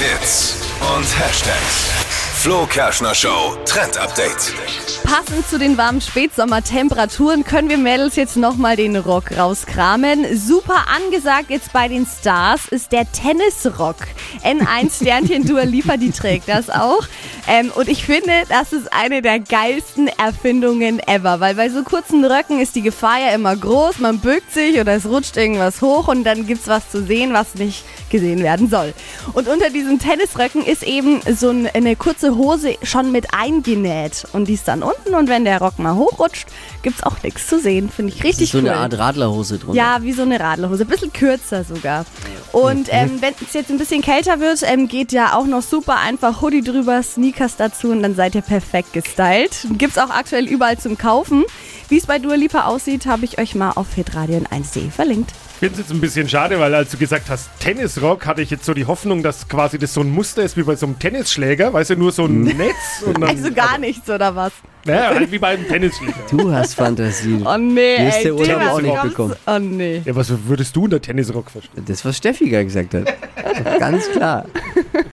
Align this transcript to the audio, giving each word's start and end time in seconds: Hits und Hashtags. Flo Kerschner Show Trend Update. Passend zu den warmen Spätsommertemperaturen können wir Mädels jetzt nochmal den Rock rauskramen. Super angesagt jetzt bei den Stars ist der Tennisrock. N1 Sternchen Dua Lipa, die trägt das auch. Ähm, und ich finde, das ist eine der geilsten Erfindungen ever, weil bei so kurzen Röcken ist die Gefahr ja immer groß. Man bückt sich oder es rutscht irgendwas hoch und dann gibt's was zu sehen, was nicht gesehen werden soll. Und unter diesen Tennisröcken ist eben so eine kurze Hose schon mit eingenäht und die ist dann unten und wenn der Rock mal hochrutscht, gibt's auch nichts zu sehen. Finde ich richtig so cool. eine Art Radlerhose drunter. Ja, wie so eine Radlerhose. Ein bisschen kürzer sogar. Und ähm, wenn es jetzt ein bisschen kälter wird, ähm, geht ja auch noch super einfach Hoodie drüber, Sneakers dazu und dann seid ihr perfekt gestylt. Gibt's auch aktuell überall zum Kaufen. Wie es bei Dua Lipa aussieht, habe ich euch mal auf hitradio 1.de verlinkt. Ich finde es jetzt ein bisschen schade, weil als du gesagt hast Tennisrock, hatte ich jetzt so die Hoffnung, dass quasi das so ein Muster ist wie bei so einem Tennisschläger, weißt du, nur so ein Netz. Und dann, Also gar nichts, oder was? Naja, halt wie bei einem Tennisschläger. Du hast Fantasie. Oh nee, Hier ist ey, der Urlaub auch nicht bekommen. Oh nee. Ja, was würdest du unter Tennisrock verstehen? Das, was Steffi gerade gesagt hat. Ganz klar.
Hits 0.00 0.56
und 0.96 1.04
Hashtags. 1.18 2.29
Flo 2.42 2.64
Kerschner 2.64 3.14
Show 3.14 3.54
Trend 3.66 3.98
Update. 3.98 4.54
Passend 5.04 5.46
zu 5.46 5.58
den 5.58 5.76
warmen 5.76 6.00
Spätsommertemperaturen 6.00 7.44
können 7.44 7.68
wir 7.68 7.76
Mädels 7.76 8.16
jetzt 8.16 8.38
nochmal 8.38 8.76
den 8.76 8.96
Rock 8.96 9.36
rauskramen. 9.36 10.38
Super 10.38 10.86
angesagt 10.88 11.50
jetzt 11.50 11.74
bei 11.74 11.88
den 11.88 12.06
Stars 12.06 12.66
ist 12.68 12.92
der 12.92 13.10
Tennisrock. 13.12 13.96
N1 14.42 14.96
Sternchen 15.02 15.44
Dua 15.44 15.64
Lipa, 15.64 15.98
die 15.98 16.12
trägt 16.12 16.48
das 16.48 16.70
auch. 16.70 17.06
Ähm, 17.46 17.72
und 17.74 17.88
ich 17.88 18.04
finde, 18.04 18.32
das 18.48 18.72
ist 18.72 18.90
eine 18.90 19.20
der 19.20 19.40
geilsten 19.40 20.08
Erfindungen 20.08 20.98
ever, 21.00 21.40
weil 21.40 21.56
bei 21.56 21.68
so 21.68 21.82
kurzen 21.82 22.24
Röcken 22.24 22.58
ist 22.60 22.74
die 22.74 22.82
Gefahr 22.82 23.20
ja 23.20 23.34
immer 23.34 23.54
groß. 23.54 23.98
Man 23.98 24.20
bückt 24.20 24.52
sich 24.52 24.80
oder 24.80 24.94
es 24.94 25.04
rutscht 25.04 25.36
irgendwas 25.36 25.82
hoch 25.82 26.08
und 26.08 26.24
dann 26.24 26.46
gibt's 26.46 26.68
was 26.68 26.88
zu 26.88 27.02
sehen, 27.04 27.34
was 27.34 27.56
nicht 27.56 27.84
gesehen 28.10 28.42
werden 28.42 28.70
soll. 28.70 28.94
Und 29.32 29.48
unter 29.48 29.70
diesen 29.70 29.98
Tennisröcken 29.98 30.64
ist 30.64 30.82
eben 30.82 31.20
so 31.34 31.50
eine 31.50 31.96
kurze 31.96 32.29
Hose 32.36 32.76
schon 32.82 33.12
mit 33.12 33.34
eingenäht 33.34 34.26
und 34.32 34.48
die 34.48 34.54
ist 34.54 34.68
dann 34.68 34.82
unten 34.82 35.14
und 35.14 35.28
wenn 35.28 35.44
der 35.44 35.58
Rock 35.58 35.78
mal 35.78 35.94
hochrutscht, 35.94 36.48
gibt's 36.82 37.02
auch 37.02 37.22
nichts 37.22 37.46
zu 37.46 37.58
sehen. 37.58 37.90
Finde 37.90 38.12
ich 38.12 38.24
richtig 38.24 38.50
so 38.50 38.58
cool. 38.58 38.68
eine 38.68 38.78
Art 38.78 38.98
Radlerhose 38.98 39.58
drunter. 39.58 39.76
Ja, 39.76 39.98
wie 40.02 40.12
so 40.12 40.22
eine 40.22 40.40
Radlerhose. 40.40 40.84
Ein 40.84 40.88
bisschen 40.88 41.12
kürzer 41.12 41.64
sogar. 41.64 42.04
Und 42.52 42.88
ähm, 42.90 43.20
wenn 43.20 43.34
es 43.40 43.52
jetzt 43.52 43.70
ein 43.70 43.78
bisschen 43.78 44.02
kälter 44.02 44.40
wird, 44.40 44.62
ähm, 44.62 44.88
geht 44.88 45.12
ja 45.12 45.36
auch 45.36 45.46
noch 45.46 45.62
super 45.62 45.98
einfach 45.98 46.42
Hoodie 46.42 46.62
drüber, 46.62 47.02
Sneakers 47.02 47.56
dazu 47.56 47.90
und 47.90 48.02
dann 48.02 48.14
seid 48.14 48.34
ihr 48.34 48.42
perfekt 48.42 48.92
gestylt. 48.92 49.66
Gibt's 49.78 49.98
auch 49.98 50.10
aktuell 50.10 50.46
überall 50.46 50.78
zum 50.78 50.98
Kaufen. 50.98 51.44
Wie 51.90 51.96
es 51.96 52.06
bei 52.06 52.20
Dua 52.20 52.36
Lipa 52.36 52.66
aussieht, 52.66 53.06
habe 53.06 53.24
ich 53.24 53.40
euch 53.40 53.56
mal 53.56 53.72
auf 53.72 53.94
hitradio 53.94 54.38
1.de 54.38 54.90
verlinkt. 54.90 55.32
Ich 55.54 55.58
finde 55.58 55.72
es 55.72 55.80
jetzt 55.80 55.90
ein 55.90 56.00
bisschen 56.00 56.28
schade, 56.28 56.60
weil 56.60 56.72
als 56.72 56.92
du 56.92 56.96
gesagt 56.96 57.28
hast 57.28 57.50
Tennisrock, 57.58 58.26
hatte 58.26 58.42
ich 58.42 58.50
jetzt 58.50 58.64
so 58.64 58.74
die 58.74 58.86
Hoffnung, 58.86 59.24
dass 59.24 59.48
quasi 59.48 59.76
das 59.76 59.92
so 59.92 60.02
ein 60.02 60.08
Muster 60.08 60.44
ist 60.44 60.56
wie 60.56 60.62
bei 60.62 60.76
so 60.76 60.86
einem 60.86 61.00
Tennisschläger, 61.00 61.72
weißt 61.72 61.90
du, 61.90 61.96
nur 61.96 62.12
so 62.12 62.26
ein 62.26 62.42
Netz. 62.42 63.02
Und 63.04 63.20
dann, 63.20 63.30
Also 63.30 63.52
gar 63.52 63.76
nichts, 63.76 64.08
oder 64.08 64.36
was? 64.36 64.52
Naja, 64.84 65.08
halt 65.08 65.32
wie 65.32 65.38
bei 65.40 65.48
einem 65.48 65.66
Tennisschläger. 65.66 66.14
Du 66.30 66.52
hast 66.52 66.74
Fantasie. 66.74 67.42
Oh 67.44 67.56
nee, 67.58 67.96
Hier 67.96 68.08
ist 68.08 68.16
ey, 68.18 68.22
der 68.22 68.34
Urlaub 68.36 68.62
auch 68.62 68.80
nicht 68.80 69.02
bekommen. 69.02 69.34
Oh 69.48 69.58
nee. 69.58 70.00
Ja, 70.04 70.14
was 70.14 70.32
würdest 70.46 70.76
du 70.76 70.84
unter 70.84 71.02
Tennisrock 71.02 71.50
verstehen? 71.50 71.84
Das, 71.86 72.04
was 72.04 72.16
Steffi 72.16 72.48
gerade 72.48 72.66
gesagt 72.66 72.94
hat. 72.94 73.80
Ganz 73.80 74.08
klar. 74.12 74.46